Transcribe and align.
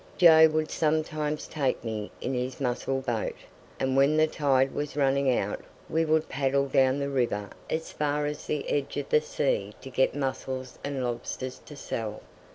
Joe 0.17 0.47
would 0.49 0.71
sometimes 0.71 1.45
take 1.45 1.83
me 1.83 2.09
in 2.21 2.33
his 2.33 2.59
mussel 2.59 3.01
boat, 3.01 3.35
and 3.79 3.95
when 3.95 4.17
the 4.17 4.25
tide 4.25 4.71
was 4.71 4.95
running 4.97 5.31
out 5.37 5.61
we 5.91 6.05
would 6.05 6.27
paddle 6.27 6.65
down 6.67 6.97
the 6.97 7.07
river 7.07 7.51
as 7.69 7.91
far 7.91 8.25
as 8.25 8.47
the 8.47 8.67
edge 8.67 8.97
of 8.97 9.09
the 9.09 9.21
sea 9.21 9.75
to 9.79 9.91
get 9.91 10.15
mussels 10.15 10.79
and 10.83 11.03
lobsters 11.03 11.59
to 11.67 11.75
sell. 11.75 12.21